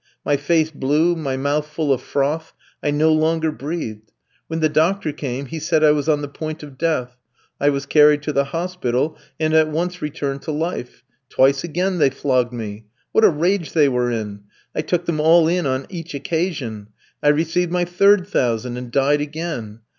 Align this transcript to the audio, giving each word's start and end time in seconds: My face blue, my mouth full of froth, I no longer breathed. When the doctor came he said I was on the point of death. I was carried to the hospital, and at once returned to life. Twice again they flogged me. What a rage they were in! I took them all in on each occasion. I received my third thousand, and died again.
My 0.25 0.35
face 0.35 0.71
blue, 0.71 1.15
my 1.15 1.37
mouth 1.37 1.67
full 1.67 1.93
of 1.93 2.01
froth, 2.01 2.53
I 2.81 2.89
no 2.89 3.13
longer 3.13 3.51
breathed. 3.51 4.11
When 4.47 4.59
the 4.59 4.67
doctor 4.67 5.11
came 5.13 5.45
he 5.45 5.59
said 5.59 5.83
I 5.83 5.91
was 5.91 6.09
on 6.09 6.23
the 6.23 6.27
point 6.27 6.63
of 6.63 6.75
death. 6.75 7.17
I 7.59 7.69
was 7.69 7.85
carried 7.85 8.23
to 8.23 8.33
the 8.33 8.45
hospital, 8.45 9.15
and 9.39 9.53
at 9.53 9.67
once 9.67 10.01
returned 10.01 10.41
to 10.41 10.51
life. 10.51 11.03
Twice 11.29 11.63
again 11.63 11.99
they 11.99 12.09
flogged 12.09 12.51
me. 12.51 12.87
What 13.11 13.23
a 13.23 13.29
rage 13.29 13.73
they 13.73 13.87
were 13.89 14.09
in! 14.09 14.41
I 14.73 14.81
took 14.81 15.05
them 15.05 15.19
all 15.19 15.47
in 15.47 15.67
on 15.67 15.85
each 15.87 16.15
occasion. 16.15 16.87
I 17.21 17.27
received 17.27 17.71
my 17.71 17.85
third 17.85 18.25
thousand, 18.25 18.77
and 18.77 18.89
died 18.91 19.21
again. 19.21 19.81